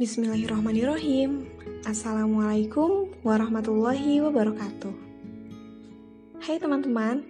Bismillahirrahmanirrahim. 0.00 1.44
Assalamualaikum 1.84 3.12
warahmatullahi 3.20 4.24
wabarakatuh. 4.24 4.96
Hai 6.40 6.56
teman-teman, 6.56 7.20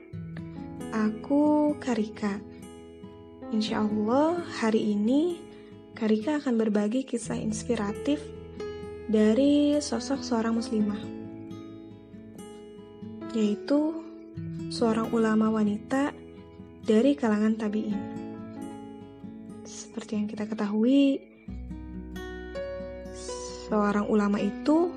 aku 0.94 1.74
Karika. 1.82 2.38
Insya 3.50 3.82
Allah 3.82 4.38
hari 4.62 4.94
ini 4.94 5.42
Karika 5.98 6.38
akan 6.38 6.62
berbagi 6.62 7.02
kisah 7.02 7.42
inspiratif 7.42 8.22
dari 9.10 9.74
sosok 9.82 10.22
seorang 10.22 10.54
muslimah, 10.54 11.02
yaitu 13.34 13.98
seorang 14.70 15.10
ulama 15.10 15.50
wanita 15.50 16.14
dari 16.86 17.18
kalangan 17.18 17.58
tabi'in. 17.58 17.98
Seperti 19.66 20.22
yang 20.22 20.30
kita 20.30 20.46
ketahui, 20.46 21.18
seorang 23.70 24.10
ulama 24.10 24.42
itu 24.42 24.90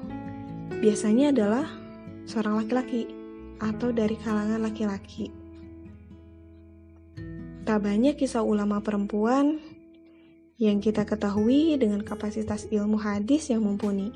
biasanya 0.82 1.30
adalah 1.30 1.70
seorang 2.26 2.66
laki-laki 2.66 3.06
atau 3.62 3.94
dari 3.94 4.18
kalangan 4.18 4.60
laki-laki. 4.66 5.30
Tak 7.64 7.80
banyak 7.80 8.20
kisah 8.20 8.44
ulama 8.44 8.84
perempuan 8.84 9.62
yang 10.60 10.84
kita 10.84 11.08
ketahui 11.08 11.80
dengan 11.80 12.04
kapasitas 12.04 12.68
ilmu 12.68 13.00
hadis 13.00 13.54
yang 13.54 13.64
mumpuni. 13.64 14.12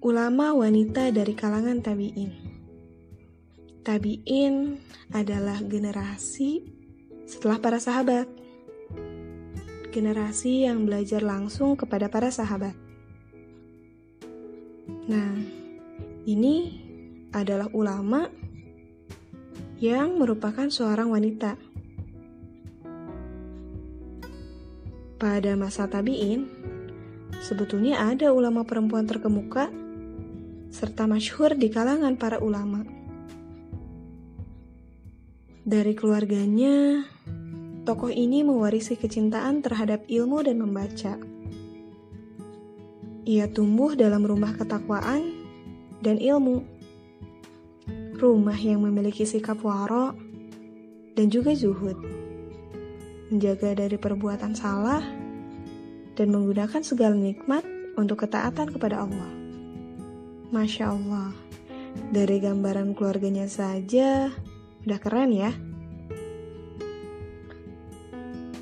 Ulama 0.00 0.56
wanita 0.56 1.12
dari 1.12 1.36
kalangan 1.36 1.84
tabi'in. 1.84 2.32
Tabi'in 3.84 4.80
adalah 5.12 5.60
generasi 5.60 6.64
setelah 7.28 7.60
para 7.60 7.76
sahabat. 7.76 8.39
Generasi 9.90 10.70
yang 10.70 10.86
belajar 10.86 11.18
langsung 11.18 11.74
kepada 11.74 12.06
para 12.06 12.30
sahabat. 12.30 12.78
Nah, 15.10 15.34
ini 16.30 16.78
adalah 17.34 17.66
ulama 17.74 18.30
yang 19.82 20.14
merupakan 20.14 20.70
seorang 20.70 21.10
wanita. 21.10 21.58
Pada 25.18 25.52
masa 25.58 25.90
tabi'in, 25.90 26.46
sebetulnya 27.42 28.06
ada 28.06 28.30
ulama 28.30 28.62
perempuan 28.62 29.10
terkemuka 29.10 29.74
serta 30.70 31.10
masyhur 31.10 31.58
di 31.58 31.66
kalangan 31.66 32.14
para 32.14 32.38
ulama. 32.38 32.86
Dari 35.66 35.92
keluarganya, 35.98 37.04
tokoh 37.90 38.06
ini 38.06 38.46
mewarisi 38.46 38.94
kecintaan 38.94 39.66
terhadap 39.66 40.06
ilmu 40.06 40.46
dan 40.46 40.62
membaca. 40.62 41.18
Ia 43.26 43.50
tumbuh 43.50 43.98
dalam 43.98 44.22
rumah 44.22 44.54
ketakwaan 44.54 45.34
dan 45.98 46.22
ilmu. 46.22 46.62
Rumah 48.14 48.58
yang 48.62 48.86
memiliki 48.86 49.26
sikap 49.26 49.58
waro 49.66 50.14
dan 51.18 51.34
juga 51.34 51.50
zuhud. 51.50 51.98
Menjaga 53.34 53.74
dari 53.74 53.98
perbuatan 53.98 54.54
salah 54.54 55.02
dan 56.14 56.30
menggunakan 56.30 56.86
segala 56.86 57.18
nikmat 57.18 57.66
untuk 57.98 58.22
ketaatan 58.22 58.70
kepada 58.70 59.02
Allah. 59.02 59.30
Masya 60.54 60.94
Allah, 60.94 61.34
dari 62.14 62.38
gambaran 62.38 62.94
keluarganya 62.94 63.50
saja, 63.50 64.30
Udah 64.86 64.98
keren 65.02 65.34
ya. 65.34 65.50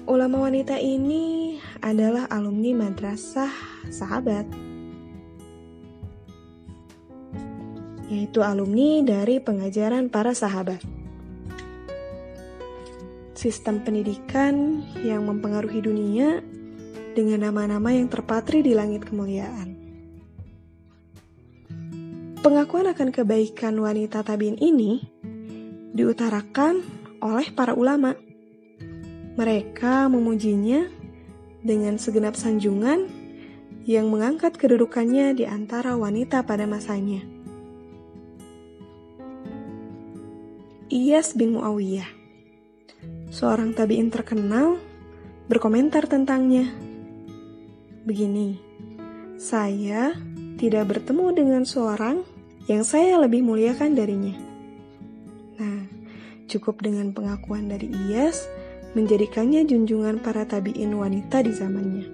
Ulama 0.08 0.48
wanita 0.48 0.80
ini 0.80 1.60
adalah 1.84 2.24
alumni 2.32 2.88
madrasah 2.88 3.52
sahabat. 3.92 4.48
Yaitu 8.08 8.40
alumni 8.40 9.04
dari 9.04 9.36
pengajaran 9.36 10.08
para 10.08 10.32
sahabat. 10.32 10.80
Sistem 13.36 13.84
pendidikan 13.84 14.80
yang 15.04 15.28
mempengaruhi 15.28 15.84
dunia 15.84 16.40
dengan 17.12 17.44
nama-nama 17.44 17.92
yang 17.92 18.08
terpatri 18.08 18.64
di 18.64 18.72
langit 18.72 19.04
kemuliaan. 19.04 19.76
Pengakuan 22.40 22.88
akan 22.96 23.12
kebaikan 23.12 23.76
wanita 23.76 24.24
tabin 24.24 24.56
ini 24.56 25.04
diutarakan 25.92 26.80
oleh 27.20 27.52
para 27.52 27.76
ulama. 27.76 28.27
Mereka 29.38 30.10
memujinya 30.10 30.90
dengan 31.62 31.94
segenap 31.94 32.34
sanjungan 32.34 33.06
yang 33.86 34.10
mengangkat 34.10 34.58
kedudukannya 34.58 35.30
di 35.38 35.46
antara 35.46 35.94
wanita 35.94 36.42
pada 36.42 36.66
masanya. 36.66 37.22
Iyas 40.90 41.38
bin 41.38 41.54
Muawiyah, 41.54 42.10
seorang 43.30 43.78
tabi'in 43.78 44.10
terkenal, 44.10 44.82
berkomentar 45.46 46.10
tentangnya. 46.10 46.74
Begini, 48.02 48.58
saya 49.38 50.18
tidak 50.58 50.98
bertemu 50.98 51.26
dengan 51.30 51.62
seorang 51.62 52.26
yang 52.66 52.82
saya 52.82 53.22
lebih 53.22 53.46
muliakan 53.46 53.94
darinya. 53.94 54.34
Nah, 55.62 55.86
cukup 56.50 56.82
dengan 56.82 57.14
pengakuan 57.14 57.70
dari 57.70 57.86
Iyas 57.86 58.50
menjadikannya 58.98 59.62
junjungan 59.62 60.18
para 60.18 60.42
tabiin 60.42 60.90
wanita 60.98 61.46
di 61.46 61.54
zamannya. 61.54 62.06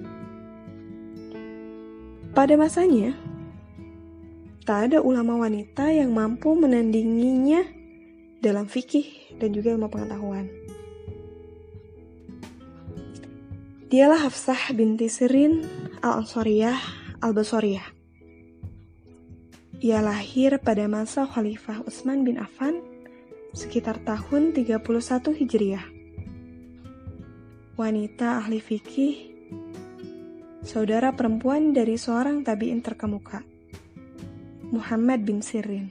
Pada 2.36 2.60
masanya, 2.60 3.16
tak 4.68 4.92
ada 4.92 4.98
ulama 5.00 5.40
wanita 5.40 5.88
yang 5.88 6.12
mampu 6.12 6.52
menandinginya 6.52 7.64
dalam 8.44 8.68
fikih 8.68 9.38
dan 9.40 9.56
juga 9.56 9.72
ilmu 9.72 9.88
pengetahuan. 9.88 10.52
Dialah 13.88 14.28
Hafsah 14.28 14.74
binti 14.76 15.08
Sirin 15.08 15.64
al-Ansariyah 16.02 16.76
al-Basariyah. 17.22 17.86
Ia 19.78 20.02
lahir 20.02 20.58
pada 20.58 20.90
masa 20.90 21.24
Khalifah 21.24 21.86
Utsman 21.86 22.26
bin 22.26 22.36
Affan 22.42 22.82
sekitar 23.54 24.02
tahun 24.02 24.50
31 24.50 24.82
Hijriah. 25.38 25.93
Wanita 27.74 28.38
ahli 28.38 28.62
fikih, 28.62 29.16
saudara 30.62 31.10
perempuan 31.10 31.74
dari 31.74 31.98
seorang 31.98 32.46
tabi'in 32.46 32.78
terkemuka, 32.78 33.42
Muhammad 34.70 35.26
bin 35.26 35.42
Sirin. 35.42 35.90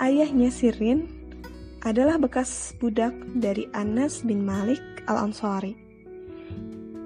Ayahnya 0.00 0.48
Sirin 0.48 1.04
adalah 1.84 2.16
bekas 2.16 2.72
budak 2.80 3.12
dari 3.36 3.68
Anas 3.76 4.24
bin 4.24 4.40
Malik 4.40 4.80
al-Ansari 5.04 5.76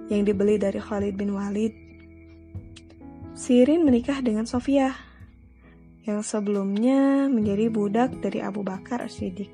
yang 0.07 0.23
dibeli 0.23 0.55
dari 0.55 0.79
Khalid 0.79 1.19
bin 1.19 1.35
Walid. 1.35 1.75
Sirin 3.35 3.83
menikah 3.83 4.23
dengan 4.23 4.47
Sofia 4.47 4.95
yang 6.07 6.23
sebelumnya 6.23 7.27
menjadi 7.27 7.75
budak 7.75 8.23
dari 8.23 8.39
Abu 8.39 8.63
Bakar 8.63 9.03
As-Siddiq. 9.03 9.51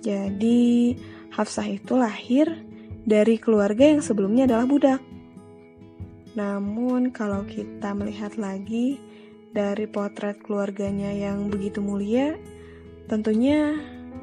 Jadi, 0.00 0.96
Hafsah 1.36 1.68
itu 1.68 2.00
lahir 2.00 2.48
dari 3.04 3.36
keluarga 3.36 3.92
yang 3.92 4.00
sebelumnya 4.00 4.48
adalah 4.48 4.64
budak. 4.64 5.04
Namun, 6.32 7.12
kalau 7.12 7.44
kita 7.44 7.92
melihat 7.92 8.40
lagi 8.40 8.96
dari 9.52 9.84
potret 9.84 10.40
keluarganya 10.40 11.12
yang 11.12 11.52
begitu 11.52 11.84
mulia, 11.84 12.40
tentunya 13.04 13.76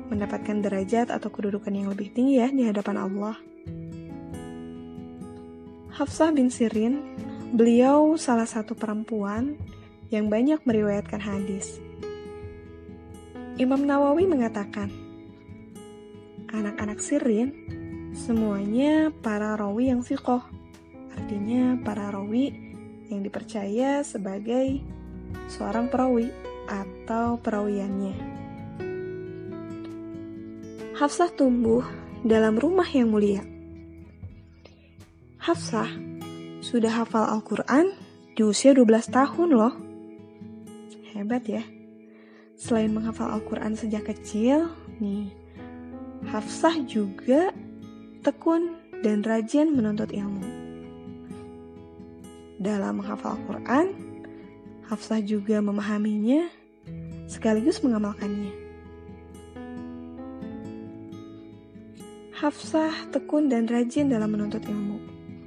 mendapatkan 0.09 0.65
derajat 0.65 1.13
atau 1.13 1.29
kedudukan 1.29 1.73
yang 1.73 1.93
lebih 1.93 2.09
tinggi 2.17 2.41
ya 2.41 2.49
di 2.49 2.65
hadapan 2.65 2.97
Allah. 2.97 3.37
Hafsah 5.93 6.33
bin 6.33 6.49
Sirin, 6.49 6.97
beliau 7.53 8.17
salah 8.17 8.49
satu 8.49 8.73
perempuan 8.73 9.53
yang 10.09 10.33
banyak 10.33 10.65
meriwayatkan 10.65 11.21
hadis. 11.21 11.77
Imam 13.61 13.85
Nawawi 13.85 14.25
mengatakan, 14.25 15.02
anak-anak 16.53 17.01
Sirin 17.01 17.49
semuanya 18.13 19.09
para 19.09 19.57
rawi 19.57 19.89
yang 19.89 20.05
sikoh, 20.05 20.45
artinya 21.17 21.81
para 21.81 22.13
rawi 22.13 22.53
yang 23.09 23.25
dipercaya 23.25 24.05
sebagai 24.05 24.79
seorang 25.49 25.89
perawi 25.89 26.29
atau 26.69 27.41
perawiannya. 27.41 28.15
Hafsah 30.93 31.33
tumbuh 31.33 31.81
dalam 32.21 32.55
rumah 32.55 32.85
yang 32.85 33.09
mulia. 33.09 33.41
Hafsah 35.41 35.89
sudah 36.63 37.03
hafal 37.03 37.27
Al-Quran 37.27 37.91
di 38.37 38.45
usia 38.45 38.71
12 38.71 39.09
tahun 39.09 39.49
loh. 39.57 39.73
Hebat 41.11 41.43
ya. 41.49 41.65
Selain 42.55 42.93
menghafal 42.93 43.27
Al-Quran 43.27 43.75
sejak 43.75 44.07
kecil, 44.07 44.71
nih, 45.03 45.42
Hafsah 46.29 46.79
juga 46.87 47.51
tekun 48.23 48.79
dan 49.03 49.23
rajin 49.23 49.75
menuntut 49.75 50.11
ilmu. 50.13 50.63
dalam 52.63 53.03
menghafal 53.03 53.35
Al-Quran, 53.35 53.91
Hafsah 54.87 55.19
juga 55.19 55.59
memahaminya 55.59 56.47
sekaligus 57.27 57.83
mengamalkannya. 57.83 58.55
Hafsah 62.39 63.11
tekun 63.11 63.51
dan 63.51 63.67
rajin 63.67 64.07
dalam 64.07 64.31
menuntut 64.31 64.63
ilmu 64.63 64.99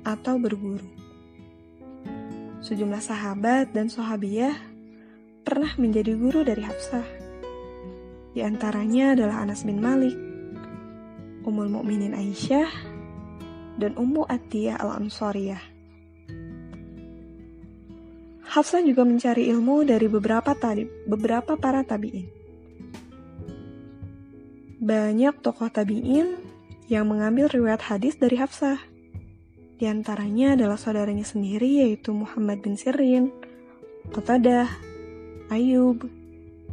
atau 0.05 0.37
berguru. 0.37 0.85
Sejumlah 2.65 3.01
sahabat 3.01 3.73
dan 3.73 3.89
sahabiah 3.93 4.57
pernah 5.45 5.73
menjadi 5.77 6.17
guru 6.17 6.45
dari 6.45 6.65
Hafsah. 6.65 7.05
Di 8.33 8.41
antaranya 8.45 9.17
adalah 9.17 9.45
Anas 9.45 9.65
bin 9.65 9.81
Malik, 9.81 10.17
Ummul 11.47 11.71
Mukminin 11.71 12.13
Aisyah, 12.13 12.69
dan 13.79 13.95
Ummu 13.95 14.27
Atiyah 14.27 14.83
al-Ansariyah. 14.83 15.63
Hafsah 18.47 18.81
juga 18.81 19.05
mencari 19.05 19.53
ilmu 19.53 19.85
dari 19.85 20.09
beberapa 20.09 20.57
tadi, 20.57 20.89
beberapa 21.05 21.61
para 21.61 21.85
tabi'in. 21.85 22.27
Banyak 24.81 25.45
tokoh 25.45 25.69
tabi'in 25.69 26.41
yang 26.87 27.11
mengambil 27.11 27.51
riwayat 27.53 27.85
hadis 27.85 28.17
dari 28.17 28.39
Hafsah. 28.41 28.81
Di 29.77 29.85
antaranya 29.85 30.57
adalah 30.57 30.81
saudaranya 30.81 31.27
sendiri 31.27 31.85
yaitu 31.85 32.17
Muhammad 32.17 32.65
bin 32.65 32.81
Sirin, 32.81 33.29
Qatadah, 34.15 34.71
Ayub, 35.53 36.07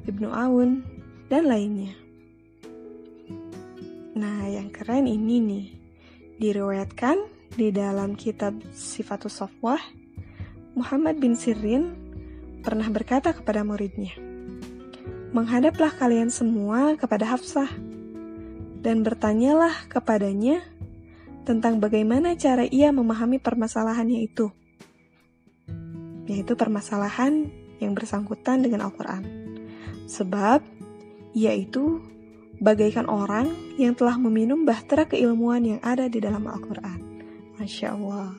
Ibnu 0.08 0.30
Aun, 0.32 0.88
dan 1.28 1.52
lainnya. 1.52 2.03
Nah, 4.14 4.46
yang 4.46 4.70
keren 4.70 5.10
ini 5.10 5.42
nih, 5.42 5.66
diriwayatkan 6.38 7.18
di 7.58 7.74
dalam 7.74 8.14
kitab 8.14 8.54
Sifatus 8.70 9.42
Sofwah 9.42 9.82
Muhammad 10.78 11.18
bin 11.18 11.34
Sirin 11.34 11.98
pernah 12.62 12.86
berkata 12.94 13.34
kepada 13.34 13.66
muridnya, 13.66 14.14
Menghadaplah 15.34 15.90
kalian 15.98 16.30
semua 16.30 16.94
kepada 16.94 17.26
Hafsah, 17.34 17.74
dan 18.86 19.02
bertanyalah 19.02 19.90
kepadanya 19.90 20.62
tentang 21.42 21.82
bagaimana 21.82 22.38
cara 22.38 22.70
ia 22.70 22.94
memahami 22.94 23.42
permasalahannya 23.42 24.30
itu, 24.30 24.54
yaitu 26.30 26.54
permasalahan 26.54 27.50
yang 27.82 27.98
bersangkutan 27.98 28.62
dengan 28.62 28.86
Al-Quran. 28.86 29.26
Sebab, 30.06 30.62
ia 31.34 31.58
itu 31.58 32.13
bagaikan 32.64 33.12
orang 33.12 33.52
yang 33.76 33.92
telah 33.92 34.16
meminum 34.16 34.64
bahtera 34.64 35.04
keilmuan 35.04 35.68
yang 35.68 35.82
ada 35.84 36.08
di 36.08 36.24
dalam 36.24 36.48
Al-Quran. 36.48 37.00
Masya 37.60 37.88
Allah. 37.92 38.32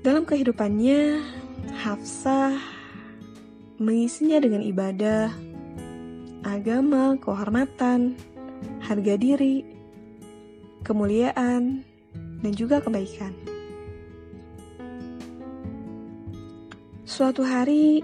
Dalam 0.00 0.24
kehidupannya, 0.24 1.20
Hafsah 1.84 2.56
mengisinya 3.76 4.40
dengan 4.40 4.64
ibadah, 4.64 5.28
agama, 6.42 7.20
kehormatan, 7.20 8.16
harga 8.80 9.14
diri, 9.20 9.62
kemuliaan, 10.82 11.84
dan 12.40 12.52
juga 12.56 12.80
kebaikan. 12.80 13.36
Suatu 17.04 17.44
hari, 17.44 18.00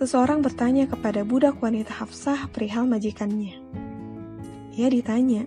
seseorang 0.00 0.40
bertanya 0.40 0.88
kepada 0.88 1.28
budak 1.28 1.60
wanita 1.60 1.92
Hafsah 1.92 2.48
perihal 2.48 2.88
majikannya. 2.88 3.60
Ia 4.72 4.88
ditanya, 4.88 5.44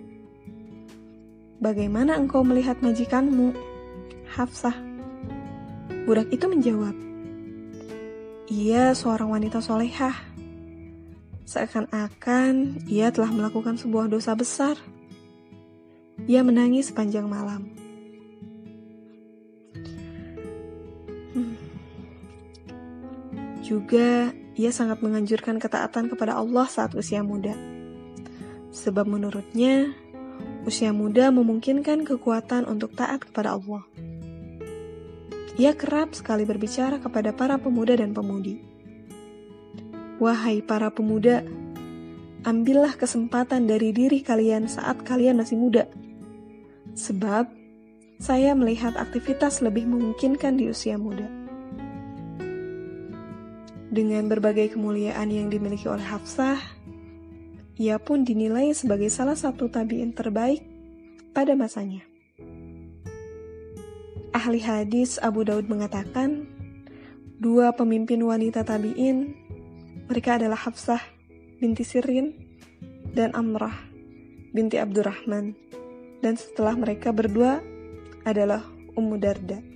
"Bagaimana 1.58 2.14
engkau 2.14 2.46
melihat 2.46 2.78
majikanmu, 2.78 3.50
Hafsah?" 4.30 4.78
Budak 6.06 6.30
itu 6.30 6.46
menjawab, 6.46 6.94
ia 8.46 8.94
seorang 8.94 9.34
wanita 9.34 9.58
solehah. 9.58 10.14
Seakan-akan 11.50 12.86
ia 12.86 13.10
telah 13.10 13.34
melakukan 13.34 13.74
sebuah 13.74 14.06
dosa 14.06 14.38
besar. 14.38 14.78
Ia 16.30 16.46
menangis 16.46 16.94
sepanjang 16.94 17.26
malam. 17.26 17.74
Hmm. 21.34 21.58
Juga 23.66 24.30
ia 24.54 24.70
sangat 24.70 25.02
menganjurkan 25.02 25.58
ketaatan 25.58 26.06
kepada 26.06 26.38
Allah 26.38 26.70
saat 26.70 26.94
usia 26.94 27.26
muda. 27.26 27.54
Sebab 28.70 29.06
menurutnya, 29.06 29.90
usia 30.62 30.94
muda 30.94 31.30
memungkinkan 31.34 32.06
kekuatan 32.06 32.66
untuk 32.66 32.94
taat 32.94 33.26
kepada 33.26 33.58
Allah. 33.58 33.82
Ia 35.54 35.74
kerap 35.74 36.14
sekali 36.18 36.42
berbicara 36.42 36.98
kepada 36.98 37.30
para 37.30 37.58
pemuda 37.58 37.94
dan 37.94 38.10
pemudi. 38.10 38.58
Wahai 40.18 40.62
para 40.62 40.90
pemuda, 40.90 41.46
ambillah 42.42 42.94
kesempatan 42.98 43.66
dari 43.66 43.94
diri 43.94 44.22
kalian 44.22 44.66
saat 44.66 45.02
kalian 45.06 45.38
masih 45.38 45.58
muda. 45.58 45.86
Sebab 46.94 47.50
saya 48.22 48.54
melihat 48.54 48.94
aktivitas 48.94 49.62
lebih 49.62 49.86
memungkinkan 49.86 50.58
di 50.58 50.70
usia 50.70 50.94
muda. 50.94 51.43
Dengan 53.94 54.26
berbagai 54.26 54.74
kemuliaan 54.74 55.30
yang 55.30 55.54
dimiliki 55.54 55.86
oleh 55.86 56.02
Hafsah, 56.02 56.58
ia 57.78 57.94
pun 58.02 58.26
dinilai 58.26 58.74
sebagai 58.74 59.06
salah 59.06 59.38
satu 59.38 59.70
tabiin 59.70 60.10
terbaik 60.10 60.66
pada 61.30 61.54
masanya. 61.54 62.02
Ahli 64.34 64.58
hadis 64.58 65.22
Abu 65.22 65.46
Daud 65.46 65.70
mengatakan, 65.70 66.42
dua 67.38 67.70
pemimpin 67.78 68.18
wanita 68.18 68.66
tabi'in, 68.66 69.30
mereka 70.10 70.42
adalah 70.42 70.58
Hafsah 70.58 70.98
binti 71.62 71.86
Sirin 71.86 72.34
dan 73.14 73.30
Amrah 73.30 73.78
binti 74.50 74.74
Abdurrahman. 74.74 75.54
Dan 76.18 76.34
setelah 76.34 76.74
mereka 76.74 77.14
berdua 77.14 77.62
adalah 78.26 78.66
Ummu 78.98 79.16
Darda. 79.22 79.73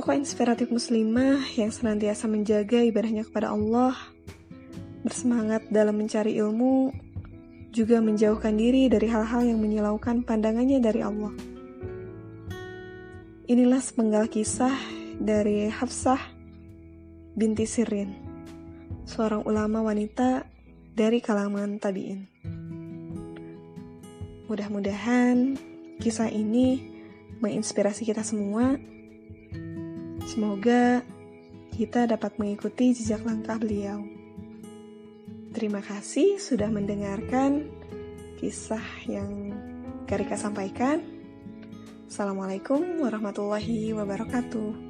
Tokoh 0.00 0.16
inspiratif 0.16 0.72
muslimah 0.72 1.44
yang 1.60 1.68
senantiasa 1.68 2.24
menjaga 2.24 2.80
ibadahnya 2.80 3.20
kepada 3.20 3.52
Allah, 3.52 3.92
bersemangat 5.04 5.68
dalam 5.68 5.92
mencari 5.92 6.40
ilmu, 6.40 6.88
juga 7.68 8.00
menjauhkan 8.00 8.56
diri 8.56 8.88
dari 8.88 9.12
hal-hal 9.12 9.44
yang 9.44 9.60
menyilaukan 9.60 10.24
pandangannya 10.24 10.80
dari 10.80 11.04
Allah. 11.04 11.36
Inilah 13.44 13.76
sepenggal 13.76 14.24
kisah 14.32 14.72
dari 15.20 15.68
Hafsah 15.68 16.32
binti 17.36 17.68
Sirin, 17.68 18.16
seorang 19.04 19.44
ulama 19.44 19.84
wanita 19.84 20.48
dari 20.96 21.20
kalangan 21.20 21.76
tabi'in. 21.76 22.24
Mudah-mudahan 24.48 25.60
kisah 26.00 26.32
ini 26.32 26.88
menginspirasi 27.44 28.08
kita 28.08 28.24
semua. 28.24 28.80
Semoga 30.30 31.02
kita 31.74 32.06
dapat 32.06 32.38
mengikuti 32.38 32.94
jejak 32.94 33.26
langkah 33.26 33.58
beliau. 33.58 33.98
Terima 35.50 35.82
kasih 35.82 36.38
sudah 36.38 36.70
mendengarkan 36.70 37.66
kisah 38.38 39.10
yang 39.10 39.50
Karika 40.06 40.38
sampaikan. 40.38 41.02
Assalamualaikum 42.06 43.02
warahmatullahi 43.02 43.90
wabarakatuh. 43.90 44.89